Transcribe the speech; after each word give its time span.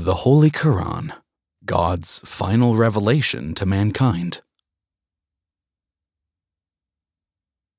The 0.00 0.14
Holy 0.14 0.48
Quran, 0.48 1.10
God's 1.64 2.20
final 2.24 2.76
revelation 2.76 3.52
to 3.54 3.66
mankind. 3.66 4.42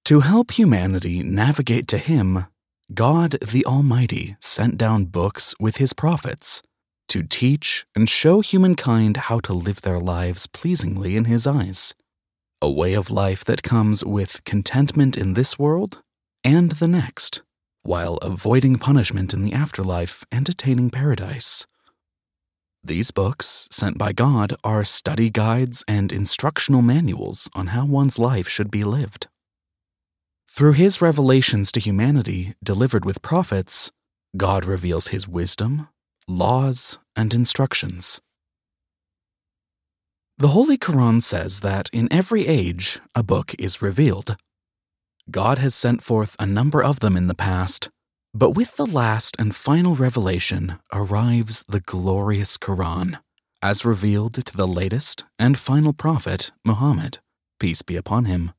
To 0.03 0.19
help 0.19 0.51
humanity 0.51 1.23
navigate 1.23 1.87
to 1.87 1.97
Him, 1.97 2.47
God 2.93 3.37
the 3.41 3.65
Almighty 3.65 4.35
sent 4.41 4.77
down 4.77 5.05
books 5.05 5.55
with 5.61 5.77
His 5.77 5.93
prophets 5.93 6.61
to 7.07 7.23
teach 7.23 7.85
and 7.95 8.09
show 8.09 8.41
humankind 8.41 9.15
how 9.15 9.39
to 9.39 9.53
live 9.53 9.79
their 9.79 9.99
lives 9.99 10.45
pleasingly 10.45 11.15
in 11.15 11.23
His 11.23 11.47
eyes, 11.47 11.95
a 12.61 12.69
way 12.69 12.95
of 12.95 13.09
life 13.09 13.45
that 13.45 13.63
comes 13.63 14.03
with 14.03 14.43
contentment 14.43 15.15
in 15.15 15.35
this 15.35 15.57
world 15.57 16.01
and 16.43 16.73
the 16.73 16.87
next, 16.89 17.43
while 17.83 18.17
avoiding 18.17 18.77
punishment 18.77 19.33
in 19.33 19.41
the 19.41 19.53
afterlife 19.53 20.25
and 20.29 20.49
attaining 20.49 20.89
paradise. 20.89 21.65
These 22.89 23.11
books, 23.11 23.67
sent 23.69 23.99
by 23.99 24.13
God, 24.13 24.55
are 24.63 24.83
study 24.83 25.29
guides 25.29 25.83
and 25.87 26.11
instructional 26.11 26.81
manuals 26.81 27.47
on 27.53 27.67
how 27.67 27.85
one's 27.85 28.17
life 28.17 28.47
should 28.47 28.71
be 28.71 28.81
lived. 28.81 29.27
Through 30.49 30.71
his 30.71 30.99
revelations 30.99 31.71
to 31.73 31.79
humanity 31.79 32.55
delivered 32.63 33.05
with 33.05 33.21
prophets, 33.21 33.91
God 34.35 34.65
reveals 34.65 35.09
his 35.09 35.27
wisdom, 35.27 35.87
laws, 36.27 36.97
and 37.15 37.31
instructions. 37.31 38.21
The 40.39 40.55
Holy 40.57 40.79
Quran 40.79 41.21
says 41.21 41.59
that 41.59 41.91
in 41.93 42.11
every 42.11 42.47
age 42.47 42.99
a 43.13 43.21
book 43.21 43.53
is 43.59 43.83
revealed. 43.83 44.35
God 45.29 45.59
has 45.59 45.75
sent 45.75 46.01
forth 46.01 46.35
a 46.39 46.47
number 46.47 46.83
of 46.83 47.01
them 47.01 47.15
in 47.15 47.27
the 47.27 47.35
past, 47.35 47.91
but 48.33 48.51
with 48.51 48.75
the 48.75 48.85
last 48.85 49.35
and 49.39 49.55
final 49.55 49.95
revelation 49.95 50.77
arrives 50.93 51.63
the 51.67 51.79
glorious 51.79 52.57
Quran, 52.57 53.19
as 53.61 53.85
revealed 53.85 54.33
to 54.45 54.55
the 54.55 54.67
latest 54.67 55.25
and 55.37 55.57
final 55.57 55.93
prophet, 55.93 56.51
Muhammad, 56.63 57.19
peace 57.59 57.81
be 57.81 57.95
upon 57.95 58.25
him. 58.25 58.51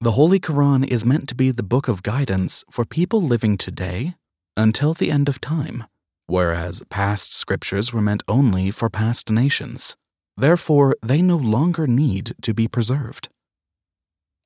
The 0.00 0.12
Holy 0.12 0.40
Quran 0.40 0.86
is 0.86 1.04
meant 1.04 1.28
to 1.28 1.34
be 1.34 1.50
the 1.50 1.62
book 1.62 1.88
of 1.88 2.02
guidance 2.02 2.64
for 2.70 2.84
people 2.84 3.20
living 3.20 3.58
today 3.58 4.14
until 4.56 4.94
the 4.94 5.10
end 5.10 5.28
of 5.28 5.40
time, 5.40 5.84
whereas 6.26 6.82
past 6.90 7.34
scriptures 7.34 7.92
were 7.92 8.00
meant 8.00 8.22
only 8.28 8.70
for 8.70 8.88
past 8.88 9.30
nations. 9.30 9.96
Therefore, 10.36 10.96
they 11.02 11.20
no 11.20 11.36
longer 11.36 11.86
need 11.86 12.34
to 12.42 12.54
be 12.54 12.66
preserved. 12.66 13.28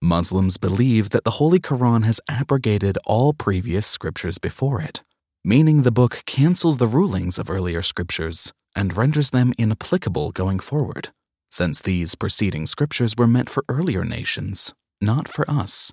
Muslims 0.04 0.58
believe 0.58 1.10
that 1.10 1.24
the 1.24 1.38
Holy 1.40 1.58
Quran 1.58 2.04
has 2.04 2.20
abrogated 2.28 2.98
all 3.06 3.32
previous 3.32 3.86
scriptures 3.86 4.36
before 4.36 4.78
it, 4.82 5.00
meaning 5.42 5.80
the 5.82 5.90
book 5.90 6.22
cancels 6.26 6.76
the 6.76 6.86
rulings 6.86 7.38
of 7.38 7.48
earlier 7.48 7.80
scriptures 7.80 8.52
and 8.76 8.94
renders 8.94 9.30
them 9.30 9.54
inapplicable 9.56 10.30
going 10.30 10.58
forward, 10.58 11.08
since 11.50 11.80
these 11.80 12.16
preceding 12.16 12.66
scriptures 12.66 13.14
were 13.16 13.26
meant 13.26 13.48
for 13.48 13.64
earlier 13.66 14.04
nations, 14.04 14.74
not 15.00 15.26
for 15.26 15.50
us. 15.50 15.90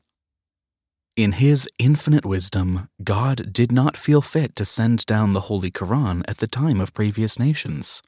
In 1.15 1.33
His 1.33 1.69
infinite 1.79 2.25
wisdom, 2.25 2.89
God 3.01 3.53
did 3.53 3.71
not 3.71 3.95
feel 3.95 4.21
fit 4.21 4.57
to 4.57 4.65
send 4.65 5.05
down 5.05 5.31
the 5.31 5.47
Holy 5.47 5.71
Quran 5.71 6.23
at 6.27 6.39
the 6.39 6.47
time 6.47 6.81
of 6.81 6.93
previous 6.93 7.39
nations. 7.39 8.01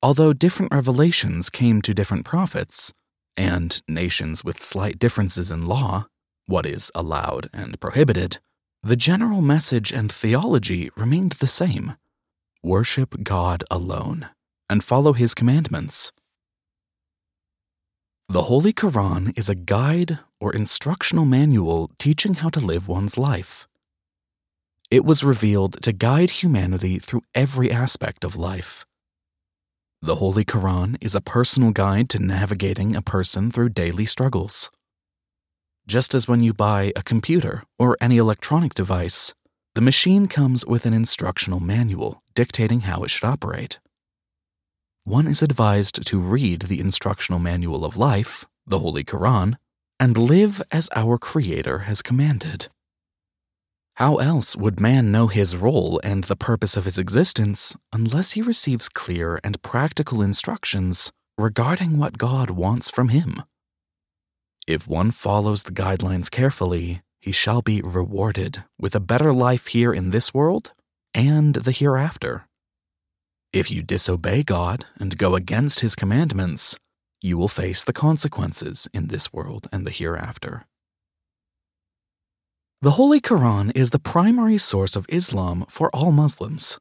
Although 0.00 0.32
different 0.32 0.72
revelations 0.72 1.50
came 1.50 1.82
to 1.82 1.94
different 1.94 2.24
prophets, 2.24 2.92
and 3.36 3.80
nations 3.88 4.44
with 4.44 4.62
slight 4.62 4.98
differences 4.98 5.50
in 5.50 5.66
law, 5.66 6.06
what 6.46 6.66
is 6.66 6.90
allowed 6.94 7.48
and 7.52 7.80
prohibited, 7.80 8.38
the 8.82 8.96
general 8.96 9.40
message 9.40 9.92
and 9.92 10.12
theology 10.12 10.90
remained 10.96 11.32
the 11.32 11.46
same 11.46 11.96
worship 12.62 13.22
God 13.22 13.64
alone 13.70 14.28
and 14.68 14.82
follow 14.82 15.12
His 15.12 15.34
commandments. 15.34 16.12
The 18.28 18.42
Holy 18.42 18.72
Quran 18.72 19.36
is 19.38 19.48
a 19.48 19.54
guide 19.54 20.18
or 20.40 20.54
instructional 20.54 21.26
manual 21.26 21.90
teaching 21.98 22.34
how 22.34 22.48
to 22.50 22.60
live 22.60 22.88
one's 22.88 23.18
life. 23.18 23.68
It 24.90 25.04
was 25.04 25.24
revealed 25.24 25.82
to 25.82 25.92
guide 25.92 26.30
humanity 26.30 26.98
through 26.98 27.22
every 27.34 27.70
aspect 27.70 28.24
of 28.24 28.36
life 28.36 28.86
the 30.04 30.16
Holy 30.16 30.44
Quran 30.44 30.98
is 31.00 31.14
a 31.14 31.20
personal 31.22 31.70
guide 31.70 32.10
to 32.10 32.18
navigating 32.18 32.94
a 32.94 33.00
person 33.00 33.50
through 33.50 33.70
daily 33.70 34.04
struggles. 34.04 34.70
Just 35.86 36.14
as 36.14 36.28
when 36.28 36.42
you 36.42 36.52
buy 36.52 36.92
a 36.94 37.02
computer 37.02 37.62
or 37.78 37.96
any 38.02 38.18
electronic 38.18 38.74
device, 38.74 39.32
the 39.74 39.80
machine 39.80 40.28
comes 40.28 40.66
with 40.66 40.84
an 40.84 40.92
instructional 40.92 41.58
manual 41.58 42.22
dictating 42.34 42.80
how 42.80 43.02
it 43.02 43.08
should 43.08 43.26
operate. 43.26 43.78
One 45.04 45.26
is 45.26 45.42
advised 45.42 46.06
to 46.06 46.20
read 46.20 46.62
the 46.62 46.80
instructional 46.80 47.40
manual 47.40 47.82
of 47.82 47.96
life, 47.96 48.44
the 48.66 48.80
Holy 48.80 49.04
Quran, 49.04 49.56
and 49.98 50.18
live 50.18 50.60
as 50.70 50.90
our 50.94 51.16
Creator 51.16 51.78
has 51.88 52.02
commanded. 52.02 52.68
How 53.98 54.16
else 54.16 54.56
would 54.56 54.80
man 54.80 55.12
know 55.12 55.28
his 55.28 55.56
role 55.56 56.00
and 56.02 56.24
the 56.24 56.34
purpose 56.34 56.76
of 56.76 56.84
his 56.84 56.98
existence 56.98 57.76
unless 57.92 58.32
he 58.32 58.42
receives 58.42 58.88
clear 58.88 59.38
and 59.44 59.62
practical 59.62 60.20
instructions 60.20 61.12
regarding 61.38 61.96
what 61.96 62.18
God 62.18 62.50
wants 62.50 62.90
from 62.90 63.10
him? 63.10 63.42
If 64.66 64.88
one 64.88 65.12
follows 65.12 65.62
the 65.62 65.72
guidelines 65.72 66.28
carefully, 66.28 67.02
he 67.20 67.30
shall 67.30 67.62
be 67.62 67.82
rewarded 67.84 68.64
with 68.80 68.96
a 68.96 69.00
better 69.00 69.32
life 69.32 69.68
here 69.68 69.94
in 69.94 70.10
this 70.10 70.34
world 70.34 70.72
and 71.14 71.54
the 71.54 71.70
hereafter. 71.70 72.48
If 73.52 73.70
you 73.70 73.80
disobey 73.84 74.42
God 74.42 74.86
and 74.98 75.16
go 75.16 75.36
against 75.36 75.80
his 75.80 75.94
commandments, 75.94 76.76
you 77.22 77.38
will 77.38 77.46
face 77.46 77.84
the 77.84 77.92
consequences 77.92 78.88
in 78.92 79.06
this 79.06 79.32
world 79.32 79.68
and 79.70 79.86
the 79.86 79.92
hereafter. 79.92 80.66
The 82.84 83.00
Holy 83.00 83.18
Quran 83.18 83.72
is 83.74 83.92
the 83.92 83.98
primary 83.98 84.58
source 84.58 84.94
of 84.94 85.06
Islam 85.08 85.64
for 85.70 85.88
all 85.96 86.12
Muslims. 86.12 86.78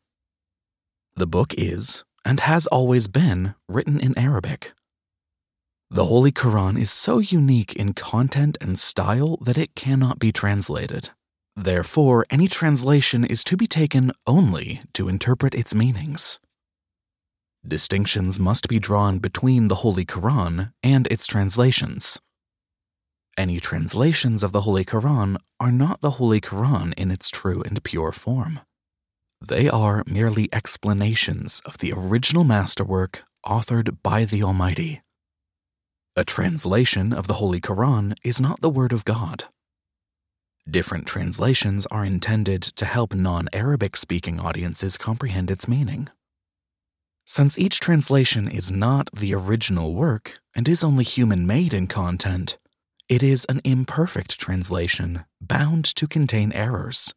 The 1.15 1.25
book 1.25 1.53
is, 1.57 2.03
and 2.25 2.41
has 2.41 2.67
always 2.67 3.07
been, 3.07 3.55
written 3.69 4.01
in 4.01 4.19
Arabic. 4.19 4.73
The 5.89 6.03
Holy 6.03 6.33
Quran 6.33 6.77
is 6.77 6.91
so 6.91 7.19
unique 7.19 7.73
in 7.77 7.93
content 7.93 8.57
and 8.59 8.77
style 8.77 9.37
that 9.37 9.57
it 9.57 9.75
cannot 9.75 10.19
be 10.19 10.33
translated. 10.33 11.11
Therefore, 11.55 12.25
any 12.29 12.49
translation 12.49 13.23
is 13.23 13.41
to 13.45 13.55
be 13.55 13.65
taken 13.65 14.11
only 14.27 14.81
to 14.95 15.07
interpret 15.07 15.55
its 15.55 15.73
meanings. 15.73 16.37
Distinctions 17.65 18.41
must 18.41 18.67
be 18.67 18.77
drawn 18.77 19.19
between 19.19 19.69
the 19.69 19.75
Holy 19.75 20.03
Quran 20.03 20.73
and 20.83 21.07
its 21.07 21.25
translations. 21.25 22.19
Any 23.35 23.59
translations 23.59 24.44
of 24.44 24.51
the 24.51 24.61
Holy 24.61 24.85
Quran 24.85 25.38
are 25.59 25.71
not 25.71 26.01
the 26.01 26.11
Holy 26.11 26.39
Quran 26.39 26.94
in 26.94 27.09
its 27.09 27.31
true 27.31 27.63
and 27.63 27.83
pure 27.83 28.11
form. 28.11 28.59
They 29.45 29.67
are 29.67 30.03
merely 30.05 30.49
explanations 30.53 31.59
of 31.66 31.79
the 31.79 31.94
original 31.94 32.44
masterwork 32.44 33.23
authored 33.45 33.97
by 34.03 34.25
the 34.25 34.44
Almighty. 34.44 35.01
A 36.16 36.23
translation 36.23 37.11
of 37.11 37.27
the 37.27 37.35
Holy 37.35 37.59
Quran 37.59 38.13
is 38.23 38.39
not 38.39 38.61
the 38.61 38.69
Word 38.69 38.94
of 38.94 39.03
God. 39.03 39.45
Different 40.69 41.07
translations 41.07 41.88
are 41.88 42.05
intended 42.05 42.61
to 42.61 42.85
help 42.85 43.15
non 43.15 43.50
Arabic 43.51 43.97
speaking 43.97 44.39
audiences 44.39 44.97
comprehend 44.97 45.50
its 45.50 45.67
meaning. 45.67 46.07
Since 47.25 47.57
each 47.57 47.79
translation 47.79 48.47
is 48.47 48.71
not 48.71 49.09
the 49.11 49.33
original 49.33 49.95
work 49.95 50.39
and 50.55 50.69
is 50.69 50.83
only 50.83 51.03
human 51.03 51.47
made 51.47 51.73
in 51.73 51.88
content, 51.88 52.57
it 53.09 53.21
is 53.21 53.45
an 53.49 53.61
imperfect 53.63 54.39
translation, 54.39 55.25
bound 55.41 55.85
to 55.85 56.07
contain 56.07 56.51
errors. 56.53 57.13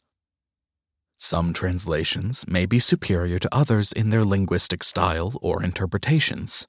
Some 1.19 1.53
translations 1.53 2.45
may 2.47 2.67
be 2.67 2.79
superior 2.79 3.39
to 3.39 3.55
others 3.55 3.93
in 3.93 4.11
their 4.11 4.25
linguistic 4.25 4.85
style 4.85 5.39
or 5.41 5.63
interpretations. 5.63 6.67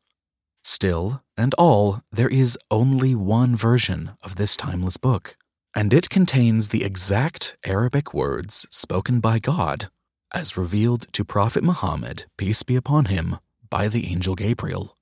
Still 0.64 1.22
and 1.36 1.54
all, 1.56 2.02
there 2.12 2.30
is 2.30 2.58
only 2.72 3.16
one 3.16 3.56
version 3.56 4.12
of 4.24 4.36
this 4.36 4.56
timeless 4.56 4.98
book, 4.98 5.36
and 5.76 5.94
it 5.94 6.10
contains 6.10 6.70
the 6.70 6.84
exact 6.84 7.58
Arabic 7.66 8.14
words 8.14 8.66
spoken 8.72 9.20
by 9.20 9.40
God 9.40 9.90
as 10.34 10.58
revealed 10.58 11.12
to 11.14 11.24
Prophet 11.24 11.64
Muhammad, 11.64 12.26
peace 12.38 12.64
be 12.64 12.76
upon 12.76 13.06
him, 13.06 13.38
by 13.70 13.88
the 13.88 14.08
angel 14.08 14.36
Gabriel. 14.36 14.98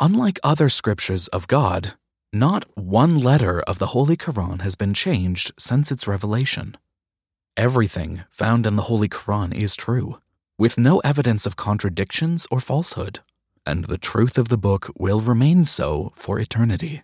Unlike 0.00 0.38
other 0.42 0.68
scriptures 0.68 1.28
of 1.28 1.46
God, 1.46 1.94
not 2.32 2.64
one 2.76 3.18
letter 3.18 3.60
of 3.62 3.78
the 3.78 3.88
Holy 3.88 4.16
Quran 4.16 4.60
has 4.60 4.76
been 4.76 4.94
changed 4.94 5.52
since 5.58 5.90
its 5.90 6.06
revelation. 6.06 6.76
Everything 7.56 8.22
found 8.30 8.66
in 8.66 8.76
the 8.76 8.84
Holy 8.84 9.08
Quran 9.08 9.52
is 9.52 9.74
true, 9.74 10.20
with 10.56 10.78
no 10.78 11.00
evidence 11.00 11.44
of 11.44 11.56
contradictions 11.56 12.46
or 12.50 12.60
falsehood, 12.60 13.20
and 13.66 13.86
the 13.86 13.98
truth 13.98 14.38
of 14.38 14.48
the 14.48 14.58
book 14.58 14.90
will 14.96 15.20
remain 15.20 15.64
so 15.64 16.12
for 16.14 16.38
eternity. 16.38 17.02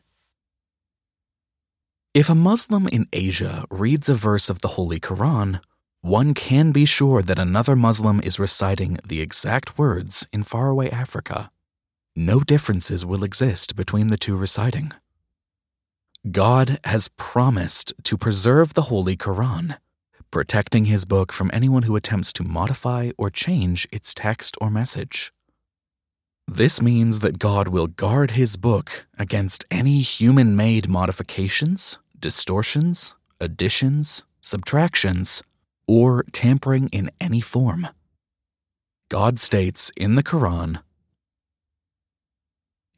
If 2.14 2.30
a 2.30 2.34
Muslim 2.34 2.86
in 2.88 3.08
Asia 3.12 3.64
reads 3.70 4.08
a 4.08 4.14
verse 4.14 4.48
of 4.48 4.60
the 4.60 4.68
Holy 4.68 5.00
Quran, 5.00 5.60
one 6.02 6.34
can 6.34 6.70
be 6.70 6.84
sure 6.84 7.20
that 7.20 7.38
another 7.38 7.74
Muslim 7.74 8.20
is 8.22 8.38
reciting 8.38 8.98
the 9.04 9.20
exact 9.20 9.76
words 9.76 10.26
in 10.32 10.44
faraway 10.44 10.88
Africa. 10.88 11.50
No 12.14 12.40
differences 12.40 13.04
will 13.04 13.24
exist 13.24 13.74
between 13.74 14.06
the 14.06 14.16
two 14.16 14.36
reciting. 14.36 14.92
God 16.30 16.80
has 16.84 17.08
promised 17.16 17.92
to 18.02 18.18
preserve 18.18 18.74
the 18.74 18.82
Holy 18.82 19.16
Quran, 19.16 19.78
protecting 20.32 20.86
his 20.86 21.04
book 21.04 21.32
from 21.32 21.50
anyone 21.52 21.84
who 21.84 21.94
attempts 21.94 22.32
to 22.32 22.42
modify 22.42 23.10
or 23.16 23.30
change 23.30 23.86
its 23.92 24.12
text 24.12 24.56
or 24.60 24.68
message. 24.68 25.32
This 26.48 26.82
means 26.82 27.20
that 27.20 27.38
God 27.38 27.68
will 27.68 27.86
guard 27.86 28.32
his 28.32 28.56
book 28.56 29.06
against 29.16 29.64
any 29.70 30.00
human 30.00 30.56
made 30.56 30.88
modifications, 30.88 31.98
distortions, 32.18 33.14
additions, 33.40 34.24
subtractions, 34.40 35.44
or 35.86 36.24
tampering 36.32 36.88
in 36.88 37.10
any 37.20 37.40
form. 37.40 37.86
God 39.08 39.38
states 39.38 39.92
in 39.96 40.16
the 40.16 40.24
Quran 40.24 40.82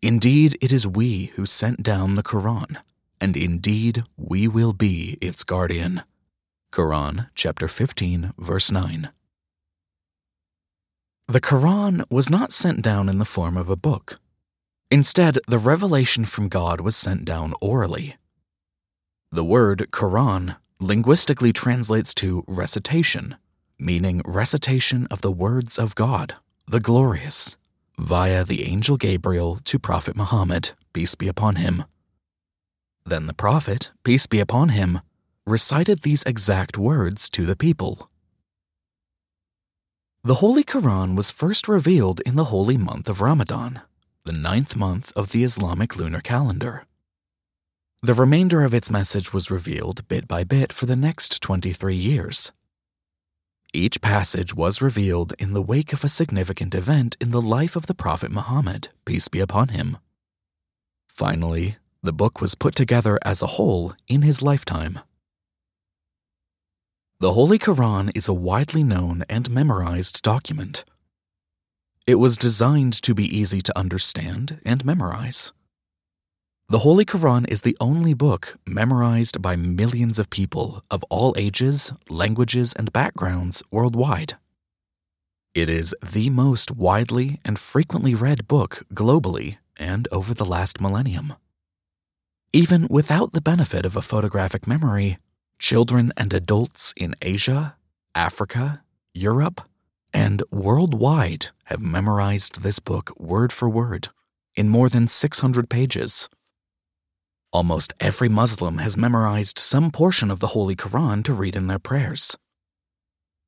Indeed, 0.00 0.56
it 0.60 0.72
is 0.72 0.86
we 0.86 1.26
who 1.34 1.44
sent 1.44 1.82
down 1.82 2.14
the 2.14 2.22
Quran, 2.22 2.76
and 3.20 3.36
indeed 3.36 4.04
we 4.16 4.48
will 4.48 4.72
be 4.72 5.18
its 5.20 5.44
guardian. 5.44 6.02
Quran 6.72 7.28
chapter 7.34 7.68
15, 7.68 8.32
verse 8.38 8.70
9. 8.70 9.10
The 11.26 11.40
Quran 11.40 12.04
was 12.10 12.30
not 12.30 12.52
sent 12.52 12.82
down 12.82 13.08
in 13.08 13.18
the 13.18 13.24
form 13.24 13.56
of 13.56 13.68
a 13.68 13.76
book. 13.76 14.18
Instead, 14.90 15.38
the 15.46 15.58
revelation 15.58 16.24
from 16.24 16.48
God 16.48 16.80
was 16.80 16.96
sent 16.96 17.24
down 17.24 17.52
orally. 17.60 18.16
The 19.30 19.44
word 19.44 19.88
Quran 19.90 20.56
linguistically 20.80 21.52
translates 21.52 22.14
to 22.14 22.44
recitation, 22.48 23.36
meaning 23.78 24.22
recitation 24.24 25.06
of 25.10 25.20
the 25.20 25.32
words 25.32 25.78
of 25.78 25.94
God, 25.94 26.36
the 26.66 26.80
glorious, 26.80 27.58
via 27.98 28.44
the 28.44 28.64
angel 28.64 28.96
Gabriel 28.96 29.60
to 29.64 29.78
Prophet 29.78 30.16
Muhammad, 30.16 30.70
peace 30.94 31.14
be 31.14 31.28
upon 31.28 31.56
him. 31.56 31.84
Then 33.08 33.24
the 33.24 33.32
Prophet, 33.32 33.90
peace 34.04 34.26
be 34.26 34.38
upon 34.38 34.68
him, 34.68 35.00
recited 35.46 36.02
these 36.02 36.22
exact 36.24 36.76
words 36.76 37.30
to 37.30 37.46
the 37.46 37.56
people. 37.56 38.10
The 40.22 40.42
Holy 40.44 40.62
Quran 40.62 41.16
was 41.16 41.30
first 41.30 41.68
revealed 41.68 42.20
in 42.26 42.36
the 42.36 42.52
holy 42.52 42.76
month 42.76 43.08
of 43.08 43.22
Ramadan, 43.22 43.80
the 44.26 44.34
ninth 44.34 44.76
month 44.76 45.10
of 45.16 45.30
the 45.30 45.42
Islamic 45.42 45.96
lunar 45.96 46.20
calendar. 46.20 46.84
The 48.02 48.12
remainder 48.12 48.62
of 48.62 48.74
its 48.74 48.90
message 48.90 49.32
was 49.32 49.50
revealed 49.50 50.06
bit 50.08 50.28
by 50.28 50.44
bit 50.44 50.70
for 50.70 50.84
the 50.84 50.94
next 50.94 51.40
23 51.40 51.96
years. 51.96 52.52
Each 53.72 54.02
passage 54.02 54.54
was 54.54 54.82
revealed 54.82 55.32
in 55.38 55.54
the 55.54 55.62
wake 55.62 55.94
of 55.94 56.04
a 56.04 56.10
significant 56.10 56.74
event 56.74 57.16
in 57.22 57.30
the 57.30 57.40
life 57.40 57.74
of 57.74 57.86
the 57.86 57.94
Prophet 57.94 58.30
Muhammad, 58.30 58.88
peace 59.06 59.28
be 59.28 59.40
upon 59.40 59.68
him. 59.68 59.96
Finally, 61.08 61.78
the 62.02 62.12
book 62.12 62.40
was 62.40 62.54
put 62.54 62.74
together 62.74 63.18
as 63.24 63.42
a 63.42 63.54
whole 63.56 63.94
in 64.06 64.22
his 64.22 64.42
lifetime. 64.42 65.00
The 67.20 67.32
Holy 67.32 67.58
Quran 67.58 68.12
is 68.14 68.28
a 68.28 68.32
widely 68.32 68.84
known 68.84 69.24
and 69.28 69.50
memorized 69.50 70.22
document. 70.22 70.84
It 72.06 72.14
was 72.14 72.36
designed 72.36 72.94
to 73.02 73.14
be 73.14 73.24
easy 73.24 73.60
to 73.60 73.76
understand 73.76 74.60
and 74.64 74.84
memorize. 74.84 75.52
The 76.68 76.80
Holy 76.80 77.04
Quran 77.04 77.48
is 77.48 77.62
the 77.62 77.76
only 77.80 78.14
book 78.14 78.58
memorized 78.66 79.42
by 79.42 79.56
millions 79.56 80.18
of 80.18 80.30
people 80.30 80.84
of 80.90 81.02
all 81.04 81.34
ages, 81.36 81.92
languages, 82.08 82.72
and 82.74 82.92
backgrounds 82.92 83.62
worldwide. 83.70 84.36
It 85.54 85.68
is 85.68 85.94
the 86.00 86.30
most 86.30 86.70
widely 86.70 87.40
and 87.44 87.58
frequently 87.58 88.14
read 88.14 88.46
book 88.46 88.84
globally 88.94 89.56
and 89.76 90.06
over 90.12 90.34
the 90.34 90.44
last 90.44 90.80
millennium. 90.80 91.34
Even 92.52 92.86
without 92.88 93.32
the 93.32 93.42
benefit 93.42 93.84
of 93.84 93.94
a 93.94 94.02
photographic 94.02 94.66
memory, 94.66 95.18
children 95.58 96.12
and 96.16 96.32
adults 96.32 96.94
in 96.96 97.14
Asia, 97.20 97.76
Africa, 98.14 98.82
Europe, 99.12 99.60
and 100.14 100.42
worldwide 100.50 101.48
have 101.64 101.82
memorized 101.82 102.62
this 102.62 102.78
book 102.78 103.12
word 103.20 103.52
for 103.52 103.68
word 103.68 104.08
in 104.56 104.70
more 104.70 104.88
than 104.88 105.06
600 105.06 105.68
pages. 105.68 106.30
Almost 107.52 107.92
every 108.00 108.30
Muslim 108.30 108.78
has 108.78 108.96
memorized 108.96 109.58
some 109.58 109.90
portion 109.90 110.30
of 110.30 110.40
the 110.40 110.48
Holy 110.48 110.74
Quran 110.74 111.22
to 111.24 111.34
read 111.34 111.54
in 111.54 111.66
their 111.66 111.78
prayers. 111.78 112.34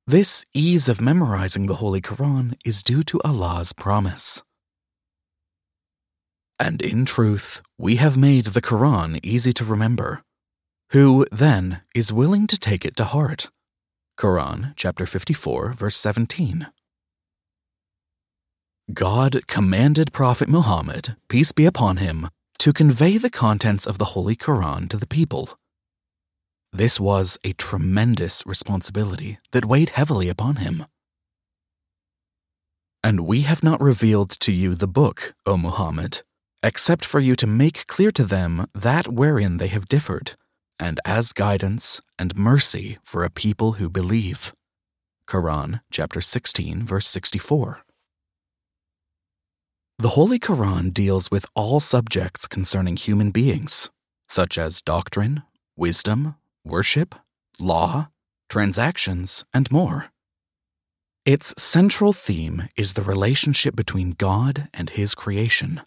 This 0.06 0.44
ease 0.52 0.90
of 0.90 1.00
memorizing 1.00 1.66
the 1.66 1.76
Holy 1.76 2.02
Quran 2.02 2.54
is 2.66 2.82
due 2.82 3.02
to 3.04 3.20
Allah's 3.24 3.72
promise. 3.72 4.42
And 6.60 6.82
in 6.82 7.06
truth, 7.06 7.62
we 7.78 7.96
have 7.96 8.18
made 8.18 8.46
the 8.46 8.60
Quran 8.60 9.18
easy 9.22 9.54
to 9.54 9.64
remember. 9.64 10.22
Who, 10.90 11.24
then, 11.32 11.80
is 11.94 12.12
willing 12.12 12.46
to 12.48 12.58
take 12.58 12.84
it 12.84 12.96
to 12.96 13.04
heart? 13.04 13.48
Quran 14.18 14.74
chapter 14.76 15.06
54, 15.06 15.72
verse 15.72 15.96
17. 15.96 16.66
God 18.92 19.46
commanded 19.46 20.12
Prophet 20.12 20.50
Muhammad, 20.50 21.16
peace 21.30 21.52
be 21.52 21.64
upon 21.64 21.96
him, 21.96 22.28
to 22.58 22.74
convey 22.74 23.16
the 23.16 23.30
contents 23.30 23.86
of 23.86 23.96
the 23.96 24.12
Holy 24.16 24.36
Quran 24.36 24.86
to 24.90 24.98
the 24.98 25.06
people. 25.06 25.56
This 26.72 27.00
was 27.00 27.38
a 27.42 27.54
tremendous 27.54 28.42
responsibility 28.44 29.38
that 29.52 29.64
weighed 29.64 29.90
heavily 29.90 30.28
upon 30.28 30.56
him. 30.56 30.84
And 33.02 33.20
we 33.20 33.42
have 33.42 33.62
not 33.62 33.80
revealed 33.80 34.30
to 34.40 34.52
you 34.52 34.74
the 34.74 34.86
book, 34.86 35.34
O 35.46 35.56
Muhammad, 35.56 36.20
except 36.62 37.04
for 37.04 37.20
you 37.20 37.34
to 37.36 37.46
make 37.46 37.86
clear 37.86 38.10
to 38.10 38.24
them 38.24 38.66
that 38.74 39.08
wherein 39.08 39.56
they 39.56 39.68
have 39.68 39.88
differed, 39.88 40.36
and 40.78 41.00
as 41.04 41.32
guidance 41.32 42.00
and 42.18 42.36
mercy 42.36 42.98
for 43.04 43.24
a 43.24 43.30
people 43.30 43.72
who 43.72 43.88
believe. 43.88 44.52
Quran 45.28 45.80
chapter 45.90 46.20
16 46.20 46.84
verse 46.84 47.08
64. 47.08 47.80
The 49.98 50.16
Holy 50.16 50.38
Quran 50.38 50.94
deals 50.94 51.30
with 51.30 51.44
all 51.54 51.78
subjects 51.78 52.48
concerning 52.48 52.96
human 52.96 53.30
beings, 53.30 53.90
such 54.28 54.56
as 54.56 54.80
doctrine, 54.80 55.42
wisdom, 55.76 56.36
worship, 56.64 57.14
law, 57.60 58.08
transactions, 58.48 59.44
and 59.52 59.70
more. 59.70 60.06
Its 61.26 61.52
central 61.58 62.14
theme 62.14 62.68
is 62.76 62.94
the 62.94 63.02
relationship 63.02 63.76
between 63.76 64.12
God 64.12 64.68
and 64.72 64.88
His 64.88 65.14
creation. 65.14 65.82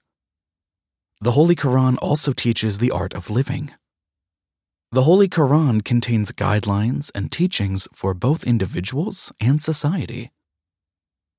The 1.24 1.32
Holy 1.32 1.56
Quran 1.56 1.98
also 2.01 2.34
teaches 2.34 2.80
the 2.80 2.92
art 2.92 3.13
of 3.13 3.30
living. 3.30 3.72
The 4.92 5.03
Holy 5.03 5.30
Quran 5.30 5.82
contains 5.82 6.34
guidelines 6.34 7.12
and 7.15 7.32
teachings 7.32 7.88
for 7.94 8.13
both 8.13 8.44
individuals 8.44 9.32
and 9.39 9.62
society. 9.62 10.34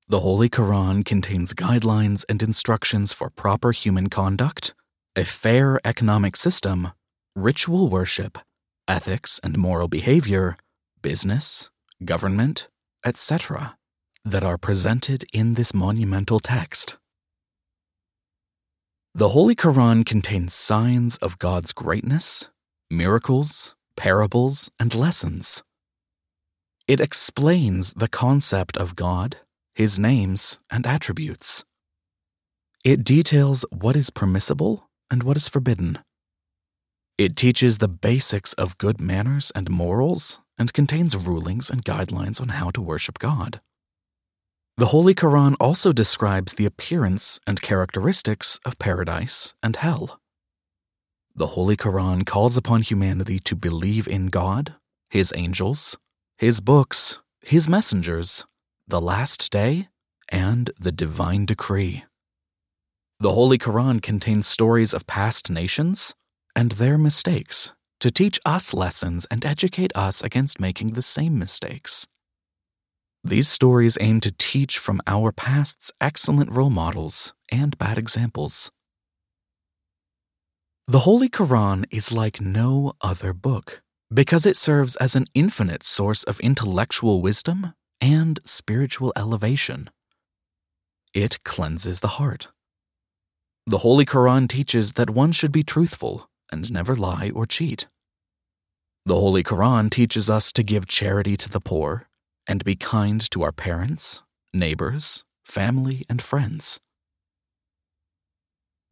The 0.07 0.21
Holy 0.21 0.49
Quran 0.49 1.05
contains 1.05 1.53
guidelines 1.53 2.25
and 2.27 2.41
instructions 2.41 3.13
for 3.13 3.29
proper 3.29 3.71
human 3.71 4.09
conduct, 4.09 4.73
a 5.15 5.23
fair 5.23 5.79
economic 5.85 6.35
system, 6.35 6.91
ritual 7.35 7.87
worship, 7.87 8.39
ethics 8.87 9.39
and 9.43 9.55
moral 9.55 9.87
behavior, 9.87 10.57
business, 11.03 11.69
government, 12.03 12.69
etc., 13.05 13.77
that 14.23 14.43
are 14.43 14.57
presented 14.57 15.25
in 15.31 15.53
this 15.53 15.75
monumental 15.75 16.39
text. 16.39 16.97
The 19.17 19.29
Holy 19.29 19.55
Quran 19.55 20.05
contains 20.05 20.53
signs 20.53 21.15
of 21.19 21.39
God's 21.39 21.71
greatness, 21.71 22.49
miracles, 22.91 23.73
parables, 23.95 24.69
and 24.77 24.93
lessons. 24.93 25.63
It 26.85 26.99
explains 26.99 27.93
the 27.93 28.09
concept 28.09 28.75
of 28.75 28.97
God 28.97 29.37
his 29.73 29.97
names 29.97 30.59
and 30.69 30.85
attributes. 30.85 31.63
It 32.83 33.05
details 33.05 33.63
what 33.71 33.95
is 33.95 34.09
permissible 34.09 34.89
and 35.09 35.23
what 35.23 35.37
is 35.37 35.47
forbidden. 35.47 35.99
It 37.17 37.37
teaches 37.37 37.77
the 37.77 37.87
basics 37.87 38.51
of 38.55 38.77
good 38.77 38.99
manners 38.99 39.49
and 39.55 39.69
morals 39.69 40.41
and 40.57 40.73
contains 40.73 41.15
rulings 41.15 41.69
and 41.69 41.85
guidelines 41.85 42.41
on 42.41 42.49
how 42.49 42.69
to 42.71 42.81
worship 42.81 43.17
God. 43.19 43.61
The 44.77 44.87
Holy 44.87 45.15
Quran 45.15 45.55
also 45.57 45.93
describes 45.93 46.55
the 46.55 46.65
appearance 46.65 47.39
and 47.47 47.61
characteristics 47.61 48.59
of 48.65 48.77
paradise 48.77 49.53
and 49.63 49.77
hell. 49.77 50.19
The 51.33 51.47
Holy 51.47 51.77
Quran 51.77 52.25
calls 52.25 52.57
upon 52.57 52.81
humanity 52.81 53.39
to 53.39 53.55
believe 53.55 54.05
in 54.05 54.27
God, 54.27 54.75
His 55.09 55.31
angels, 55.33 55.97
His 56.37 56.59
books, 56.59 57.19
His 57.39 57.69
messengers, 57.69 58.45
the 58.85 58.99
last 58.99 59.49
day, 59.49 59.87
and 60.27 60.71
the 60.77 60.91
divine 60.91 61.45
decree. 61.45 62.03
The 63.21 63.31
Holy 63.31 63.57
Quran 63.57 64.01
contains 64.01 64.45
stories 64.45 64.93
of 64.93 65.07
past 65.07 65.49
nations 65.49 66.15
and 66.53 66.73
their 66.73 66.97
mistakes 66.97 67.71
to 68.01 68.11
teach 68.11 68.41
us 68.45 68.73
lessons 68.73 69.25
and 69.31 69.45
educate 69.45 69.95
us 69.95 70.21
against 70.21 70.59
making 70.59 70.93
the 70.93 71.01
same 71.01 71.39
mistakes. 71.39 72.07
These 73.25 73.49
stories 73.49 73.97
aim 73.99 74.19
to 74.19 74.31
teach 74.31 74.77
from 74.77 75.01
our 75.07 75.31
past's 75.31 75.91
excellent 75.99 76.51
role 76.51 76.69
models 76.69 77.33
and 77.51 77.75
bad 77.75 77.97
examples. 77.97 78.69
The 80.87 80.99
Holy 80.99 81.27
Quran 81.27 81.85
is 81.89 82.13
like 82.13 82.39
no 82.39 82.93
other 83.01 83.33
book 83.33 83.81
because 84.13 84.45
it 84.45 84.55
serves 84.55 84.95
as 84.97 85.15
an 85.15 85.25
infinite 85.33 85.83
source 85.83 86.23
of 86.25 86.39
intellectual 86.39 87.23
wisdom 87.23 87.73
and 87.99 88.39
spiritual 88.45 89.11
elevation. 89.15 89.89
It 91.15 91.43
cleanses 91.43 92.01
the 92.01 92.19
heart. 92.19 92.49
The 93.65 93.79
Holy 93.79 94.05
Quran 94.05 94.47
teaches 94.47 94.93
that 94.93 95.09
one 95.09 95.31
should 95.31 95.51
be 95.51 95.63
truthful 95.63 96.29
and 96.51 96.71
never 96.71 96.95
lie 96.95 97.31
or 97.33 97.47
cheat. 97.47 97.87
The 99.07 99.15
Holy 99.15 99.41
Quran 99.41 99.89
teaches 99.89 100.29
us 100.29 100.51
to 100.51 100.61
give 100.61 100.85
charity 100.85 101.35
to 101.37 101.49
the 101.49 101.59
poor 101.59 102.07
and 102.47 102.63
be 102.63 102.75
kind 102.75 103.29
to 103.31 103.43
our 103.43 103.51
parents, 103.51 104.23
neighbors, 104.53 105.23
family, 105.43 106.05
and 106.09 106.21
friends. 106.21 106.79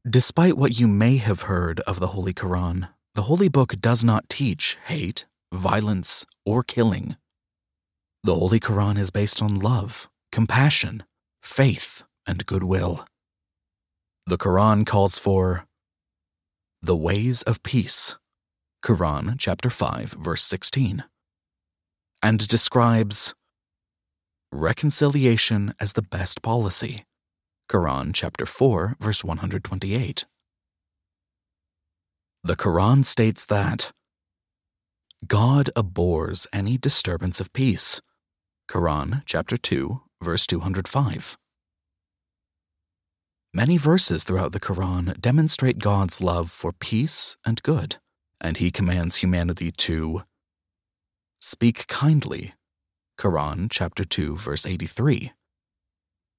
Despite 0.09 0.57
what 0.57 0.79
you 0.79 0.87
may 0.87 1.17
have 1.17 1.43
heard 1.43 1.79
of 1.81 1.99
the 1.99 2.07
Holy 2.07 2.33
Quran, 2.33 2.89
the 3.15 3.23
Holy 3.23 3.47
Book 3.47 3.79
does 3.79 4.03
not 4.03 4.27
teach 4.27 4.77
hate, 4.87 5.25
violence, 5.53 6.25
or 6.45 6.63
killing. 6.63 7.15
The 8.23 8.35
Holy 8.35 8.59
Quran 8.59 8.97
is 8.97 9.11
based 9.11 9.41
on 9.41 9.55
love, 9.55 10.09
compassion, 10.31 11.03
faith, 11.41 12.03
and 12.25 12.45
goodwill. 12.45 13.05
The 14.25 14.37
Quran 14.37 14.85
calls 14.85 15.19
for 15.19 15.65
the 16.81 16.95
ways 16.97 17.43
of 17.43 17.63
peace, 17.63 18.17
Quran 18.83 19.35
chapter 19.37 19.69
5 19.69 20.15
verse 20.19 20.43
16, 20.43 21.03
and 22.21 22.47
describes 22.47 23.33
reconciliation 24.53 25.73
as 25.79 25.93
the 25.93 26.01
best 26.01 26.41
policy, 26.41 27.05
Quran 27.69 28.11
chapter 28.13 28.45
4 28.45 28.97
verse 28.99 29.23
128. 29.23 30.25
The 32.43 32.55
Quran 32.55 33.03
states 33.03 33.45
that 33.47 33.91
God 35.25 35.69
abhors 35.75 36.45
any 36.53 36.77
disturbance 36.77 37.39
of 37.39 37.53
peace, 37.53 38.01
Quran 38.69 39.23
chapter 39.25 39.57
2 39.57 40.01
verse 40.21 40.45
205. 40.45 41.37
Many 43.53 43.77
verses 43.77 44.23
throughout 44.23 44.51
the 44.51 44.59
Quran 44.59 45.19
demonstrate 45.19 45.79
God's 45.79 46.21
love 46.21 46.51
for 46.51 46.71
peace 46.73 47.37
and 47.45 47.61
good, 47.63 47.97
and 48.41 48.57
He 48.57 48.71
commands 48.71 49.17
humanity 49.17 49.71
to 49.71 50.23
speak 51.39 51.87
kindly. 51.87 52.53
Quran 53.23 53.69
chapter 53.71 54.03
2 54.03 54.35
verse 54.35 54.65
83. 54.65 55.31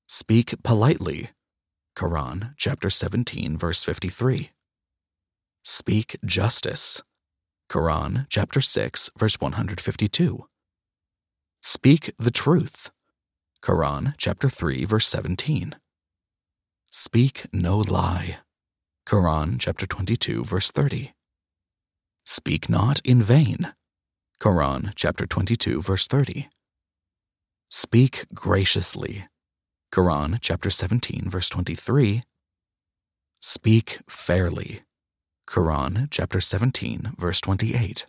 Speak 0.06 0.62
politely. 0.62 1.30
Quran 1.96 2.52
chapter 2.58 2.90
17 2.90 3.56
verse 3.56 3.82
53. 3.82 4.50
Speak 5.62 6.18
justice. 6.26 7.02
Quran 7.70 8.26
chapter 8.28 8.60
6 8.60 9.10
verse 9.16 9.40
152. 9.40 10.46
Speak 11.62 12.12
the 12.18 12.30
truth. 12.30 12.90
Quran 13.62 14.12
chapter 14.18 14.50
3 14.50 14.84
verse 14.84 15.08
17. 15.08 15.76
Speak 16.90 17.46
no 17.50 17.78
lie. 17.78 18.40
Quran 19.06 19.58
chapter 19.58 19.86
22 19.86 20.44
verse 20.44 20.70
30. 20.70 21.14
Speak 22.26 22.68
not 22.68 23.00
in 23.06 23.22
vain. 23.22 23.72
Quran 24.38 24.92
chapter 24.94 25.24
22 25.24 25.80
verse 25.80 26.06
30. 26.06 26.50
Speak 27.76 28.26
graciously. 28.32 29.26
Quran 29.92 30.38
chapter 30.40 30.70
17 30.70 31.28
verse 31.28 31.48
23. 31.48 32.22
Speak 33.42 33.98
fairly. 34.08 34.82
Quran 35.48 36.06
chapter 36.08 36.40
17 36.40 37.14
verse 37.18 37.40
28. 37.40 38.06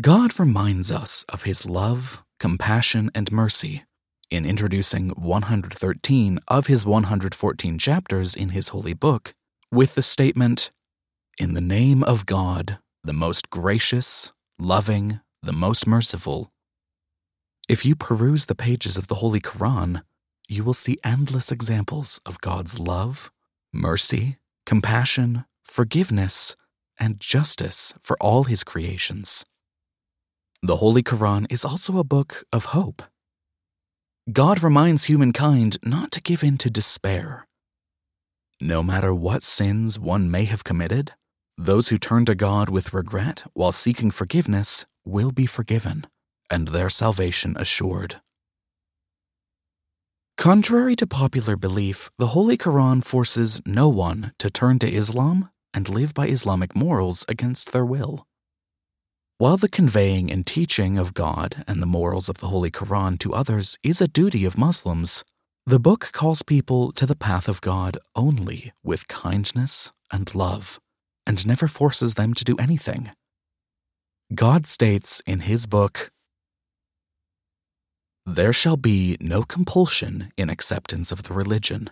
God 0.00 0.40
reminds 0.40 0.90
us 0.90 1.24
of 1.28 1.44
his 1.44 1.64
love, 1.64 2.24
compassion, 2.40 3.12
and 3.14 3.30
mercy 3.30 3.84
in 4.28 4.44
introducing 4.44 5.10
113 5.10 6.40
of 6.48 6.66
his 6.66 6.84
114 6.84 7.78
chapters 7.78 8.34
in 8.34 8.48
his 8.48 8.70
holy 8.70 8.92
book 8.92 9.34
with 9.70 9.94
the 9.94 10.02
statement, 10.02 10.72
In 11.38 11.54
the 11.54 11.60
name 11.60 12.02
of 12.02 12.26
God, 12.26 12.80
the 13.04 13.12
most 13.12 13.50
gracious, 13.50 14.32
loving, 14.58 15.20
the 15.44 15.52
most 15.52 15.86
merciful. 15.86 16.50
If 17.68 17.84
you 17.84 17.96
peruse 17.96 18.46
the 18.46 18.54
pages 18.54 18.96
of 18.96 19.08
the 19.08 19.16
Holy 19.16 19.40
Quran, 19.40 20.02
you 20.48 20.62
will 20.62 20.74
see 20.74 20.98
endless 21.02 21.50
examples 21.50 22.20
of 22.24 22.40
God's 22.40 22.78
love, 22.78 23.30
mercy, 23.72 24.36
compassion, 24.64 25.44
forgiveness, 25.64 26.54
and 26.98 27.18
justice 27.18 27.92
for 28.00 28.16
all 28.20 28.44
his 28.44 28.62
creations. 28.62 29.44
The 30.62 30.76
Holy 30.76 31.02
Quran 31.02 31.46
is 31.50 31.64
also 31.64 31.98
a 31.98 32.04
book 32.04 32.44
of 32.52 32.66
hope 32.66 33.02
God 34.32 34.60
reminds 34.60 35.04
humankind 35.04 35.78
not 35.84 36.10
to 36.10 36.20
give 36.20 36.42
in 36.42 36.58
to 36.58 36.68
despair. 36.68 37.46
No 38.60 38.82
matter 38.82 39.14
what 39.14 39.44
sins 39.44 40.00
one 40.00 40.28
may 40.28 40.46
have 40.46 40.64
committed, 40.64 41.12
those 41.56 41.90
who 41.90 41.96
turn 41.96 42.24
to 42.24 42.34
God 42.34 42.68
with 42.68 42.92
regret 42.92 43.44
while 43.54 43.70
seeking 43.70 44.10
forgiveness 44.10 44.84
will 45.04 45.30
be 45.30 45.46
forgiven, 45.46 46.08
and 46.50 46.68
their 46.68 46.90
salvation 46.90 47.56
assured. 47.56 48.20
Contrary 50.36 50.94
to 50.96 51.06
popular 51.06 51.56
belief, 51.56 52.10
the 52.18 52.28
Holy 52.28 52.58
Quran 52.58 53.02
forces 53.02 53.60
no 53.64 53.88
one 53.88 54.32
to 54.38 54.50
turn 54.50 54.78
to 54.80 54.92
Islam 54.92 55.48
and 55.72 55.88
live 55.88 56.12
by 56.12 56.28
Islamic 56.28 56.76
morals 56.76 57.24
against 57.28 57.72
their 57.72 57.86
will. 57.86 58.26
While 59.38 59.56
the 59.56 59.68
conveying 59.68 60.30
and 60.30 60.46
teaching 60.46 60.96
of 60.96 61.14
God 61.14 61.64
and 61.66 61.82
the 61.82 61.86
morals 61.86 62.28
of 62.28 62.38
the 62.38 62.48
Holy 62.48 62.70
Quran 62.70 63.18
to 63.18 63.34
others 63.34 63.78
is 63.82 64.00
a 64.00 64.08
duty 64.08 64.44
of 64.44 64.56
Muslims, 64.56 65.24
the 65.66 65.80
book 65.80 66.10
calls 66.12 66.42
people 66.42 66.92
to 66.92 67.06
the 67.06 67.16
path 67.16 67.48
of 67.48 67.60
God 67.60 67.98
only 68.14 68.72
with 68.84 69.08
kindness 69.08 69.92
and 70.12 70.34
love, 70.34 70.78
and 71.26 71.46
never 71.46 71.66
forces 71.66 72.14
them 72.14 72.34
to 72.34 72.44
do 72.44 72.56
anything. 72.56 73.10
God 74.34 74.66
states 74.66 75.20
in 75.26 75.40
His 75.40 75.66
book, 75.66 76.10
There 78.26 78.52
shall 78.52 78.76
be 78.76 79.16
no 79.20 79.44
compulsion 79.44 80.32
in 80.36 80.50
acceptance 80.50 81.12
of 81.12 81.22
the 81.22 81.32
religion. 81.32 81.90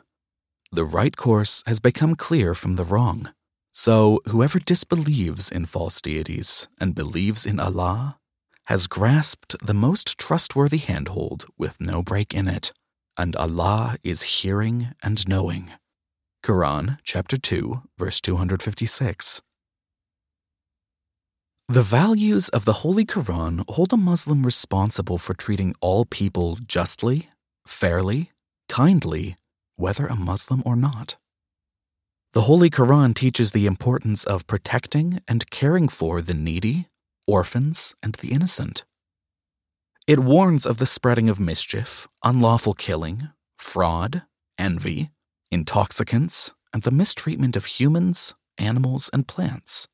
The 0.72 0.84
right 0.84 1.16
course 1.16 1.62
has 1.64 1.78
become 1.78 2.16
clear 2.16 2.54
from 2.54 2.74
the 2.74 2.84
wrong. 2.84 3.32
So, 3.72 4.20
whoever 4.26 4.58
disbelieves 4.58 5.48
in 5.48 5.66
false 5.66 6.00
deities 6.00 6.66
and 6.80 6.92
believes 6.92 7.46
in 7.46 7.60
Allah 7.60 8.18
has 8.64 8.88
grasped 8.88 9.54
the 9.64 9.74
most 9.74 10.18
trustworthy 10.18 10.78
handhold 10.78 11.46
with 11.56 11.80
no 11.80 12.02
break 12.02 12.34
in 12.34 12.48
it, 12.48 12.72
and 13.16 13.36
Allah 13.36 13.96
is 14.02 14.40
hearing 14.42 14.92
and 15.04 15.26
knowing. 15.28 15.70
Quran 16.44 16.98
chapter 17.04 17.36
2 17.36 17.82
verse 17.96 18.20
256. 18.20 19.40
The 21.68 21.82
values 21.82 22.50
of 22.50 22.66
the 22.66 22.84
Holy 22.84 23.06
Quran 23.06 23.64
hold 23.70 23.94
a 23.94 23.96
Muslim 23.96 24.44
responsible 24.44 25.16
for 25.16 25.32
treating 25.32 25.74
all 25.80 26.04
people 26.04 26.56
justly, 26.56 27.30
fairly, 27.66 28.32
kindly, 28.68 29.36
whether 29.76 30.06
a 30.06 30.14
Muslim 30.14 30.62
or 30.66 30.76
not. 30.76 31.16
The 32.34 32.42
Holy 32.42 32.68
Quran 32.68 33.14
teaches 33.14 33.52
the 33.52 33.64
importance 33.64 34.24
of 34.24 34.46
protecting 34.46 35.22
and 35.26 35.50
caring 35.50 35.88
for 35.88 36.20
the 36.20 36.34
needy, 36.34 36.88
orphans, 37.26 37.94
and 38.02 38.12
the 38.16 38.32
innocent. 38.32 38.84
It 40.06 40.18
warns 40.18 40.66
of 40.66 40.76
the 40.76 40.84
spreading 40.84 41.30
of 41.30 41.40
mischief, 41.40 42.06
unlawful 42.22 42.74
killing, 42.74 43.30
fraud, 43.56 44.24
envy, 44.58 45.12
intoxicants, 45.50 46.52
and 46.74 46.82
the 46.82 46.90
mistreatment 46.90 47.56
of 47.56 47.64
humans, 47.64 48.34
animals, 48.58 49.08
and 49.14 49.26
plants. 49.26 49.88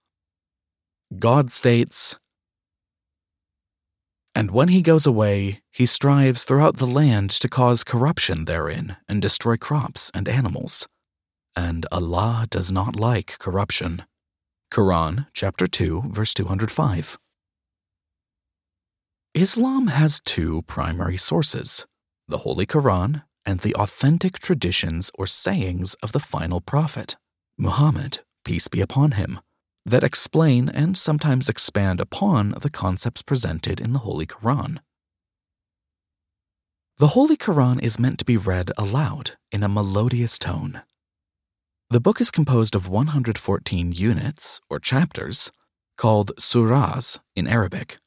God 1.19 1.51
states, 1.51 2.17
And 4.35 4.51
when 4.51 4.69
he 4.69 4.83
goes 4.83 5.07
away, 5.07 5.61
he 5.71 5.87
strives 5.87 6.45
throughout 6.45 6.77
the 6.77 6.87
land 6.87 7.31
to 7.31 7.49
cause 7.49 7.85
corruption 7.85 8.45
therein 8.45 8.97
and 9.09 9.21
destroy 9.21 9.57
crops 9.57 10.11
and 10.15 10.29
animals 10.29 10.87
and 11.57 11.87
Allah 11.91 12.47
does 12.49 12.71
not 12.71 12.97
like 12.97 13.39
corruption. 13.39 14.05
Quran 14.73 15.27
chapter 15.35 15.67
2 15.67 16.05
verse 16.07 16.35
205. 16.35 17.19
Islam 19.35 19.89
has 19.89 20.21
two 20.25 20.63
primary 20.63 21.17
sources, 21.17 21.87
the 22.29 22.39
Holy 22.39 22.67
Quran 22.67 23.23
and 23.47 23.61
the 23.61 23.75
authentic 23.75 24.39
traditions 24.39 25.11
or 25.15 25.27
sayings 25.27 25.95
of 26.03 26.13
the 26.13 26.21
final 26.21 26.61
prophet, 26.61 27.17
Muhammad, 27.57 28.21
peace 28.45 28.69
be 28.69 28.81
upon 28.81 29.13
him, 29.13 29.41
that 29.85 30.05
explain 30.05 30.69
and 30.69 30.97
sometimes 30.97 31.49
expand 31.49 32.01
upon 32.01 32.55
the 32.61 32.71
concepts 32.71 33.23
presented 33.23 33.81
in 33.81 33.93
the 33.93 34.01
Holy 34.01 34.27
Quran. 34.27 34.79
The 36.99 37.09
Holy 37.09 37.37
Quran 37.37 37.83
is 37.83 37.99
meant 37.99 38.19
to 38.19 38.27
be 38.27 38.37
read 38.37 38.73
aloud 38.77 39.33
in 39.51 39.63
a 39.63 39.69
melodious 39.69 40.39
tone. 40.39 40.83
The 41.89 42.01
book 42.01 42.21
is 42.21 42.31
composed 42.31 42.75
of 42.75 42.89
114 42.89 43.93
units, 43.93 44.61
or 44.69 44.79
chapters, 44.79 45.51
called 45.97 46.33
surahs 46.39 47.19
in 47.35 47.49
Arabic, 47.49 47.99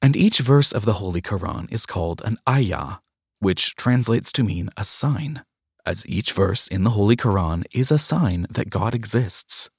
and 0.00 0.16
each 0.16 0.38
verse 0.38 0.72
of 0.72 0.84
the 0.84 0.94
Holy 0.94 1.20
Quran 1.20 1.70
is 1.70 1.86
called 1.86 2.22
an 2.24 2.38
ayah, 2.48 2.96
which 3.38 3.76
translates 3.76 4.32
to 4.32 4.42
mean 4.42 4.70
a 4.76 4.84
sign, 4.84 5.42
as 5.84 6.06
each 6.06 6.32
verse 6.32 6.66
in 6.66 6.84
the 6.84 6.90
Holy 6.90 7.16
Quran 7.16 7.64
is 7.72 7.90
a 7.90 7.98
sign 7.98 8.46
that 8.50 8.70
God 8.70 8.94
exists. 8.94 9.70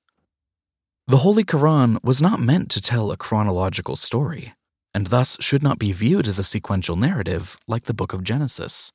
The 1.09 1.25
Holy 1.25 1.43
Quran 1.43 1.97
was 2.03 2.21
not 2.21 2.39
meant 2.39 2.69
to 2.69 2.79
tell 2.79 3.11
a 3.11 3.17
chronological 3.17 3.95
story, 3.95 4.53
and 4.93 5.07
thus 5.07 5.37
should 5.39 5.63
not 5.63 5.79
be 5.79 5.91
viewed 5.91 6.27
as 6.27 6.37
a 6.37 6.43
sequential 6.43 6.95
narrative 6.95 7.57
like 7.67 7.85
the 7.85 7.95
book 7.95 8.13
of 8.13 8.23
Genesis. 8.23 8.91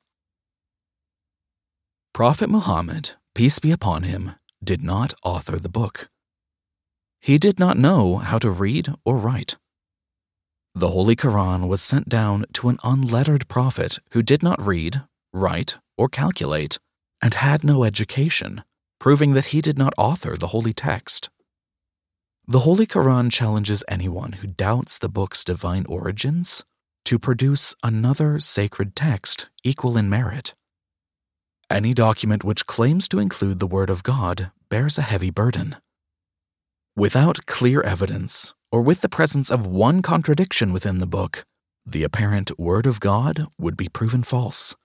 Prophet 2.13 2.49
Muhammad, 2.49 3.09
peace 3.33 3.59
be 3.59 3.69
upon 3.69 4.03
him, 4.03 4.31
did 4.63 4.81
not 4.81 5.13
author 5.25 5.59
the 5.59 5.67
book. 5.67 6.07
He 7.19 7.37
did 7.37 7.59
not 7.59 7.77
know 7.77 8.15
how 8.15 8.39
to 8.39 8.49
read 8.49 8.93
or 9.03 9.17
write. 9.17 9.57
The 10.73 10.91
Holy 10.91 11.17
Quran 11.17 11.67
was 11.67 11.81
sent 11.81 12.07
down 12.07 12.45
to 12.53 12.69
an 12.69 12.79
unlettered 12.81 13.49
prophet 13.49 13.99
who 14.11 14.23
did 14.23 14.41
not 14.41 14.65
read, 14.65 15.01
write, 15.33 15.79
or 15.97 16.07
calculate, 16.07 16.79
and 17.21 17.33
had 17.33 17.65
no 17.65 17.83
education, 17.83 18.63
proving 19.01 19.33
that 19.33 19.47
he 19.47 19.59
did 19.59 19.77
not 19.77 19.93
author 19.97 20.37
the 20.37 20.53
holy 20.55 20.71
text. 20.73 21.29
The 22.47 22.59
Holy 22.59 22.85
Quran 22.85 23.31
challenges 23.31 23.83
anyone 23.87 24.33
who 24.33 24.45
doubts 24.45 24.99
the 24.99 25.09
book's 25.09 25.43
divine 25.43 25.83
origins 25.87 26.63
to 27.05 27.17
produce 27.17 27.73
another 27.81 28.39
sacred 28.39 28.95
text 28.95 29.49
equal 29.63 29.97
in 29.97 30.11
merit. 30.11 30.53
Any 31.71 31.95
document 31.95 32.43
which 32.43 32.67
claims 32.67 33.07
to 33.07 33.17
include 33.17 33.59
the 33.59 33.65
Word 33.65 33.89
of 33.89 34.03
God 34.03 34.51
bears 34.69 34.99
a 34.99 35.01
heavy 35.01 35.31
burden. 35.31 35.77
Without 36.95 37.47
clear 37.47 37.81
evidence, 37.81 38.53
or 38.71 38.83
with 38.83 39.01
the 39.01 39.09
presence 39.09 39.49
of 39.49 39.65
one 39.65 40.03
contradiction 40.03 40.71
within 40.71 40.99
the 40.99 41.07
book, 41.07 41.45
the 41.83 42.03
apparent 42.03 42.59
Word 42.59 42.85
of 42.85 42.99
God 42.99 43.47
would 43.57 43.75
be 43.75 43.89
proven 43.89 44.21
false. 44.21 44.75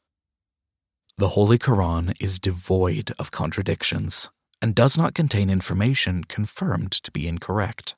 The 1.19 1.29
Holy 1.37 1.59
Quran 1.59 2.17
is 2.19 2.39
devoid 2.39 3.13
of 3.19 3.31
contradictions 3.31 4.31
and 4.63 4.75
does 4.75 4.97
not 4.97 5.15
contain 5.15 5.51
information 5.51 6.25
confirmed 6.25 6.93
to 6.93 7.11
be 7.11 7.27
incorrect. 7.27 7.95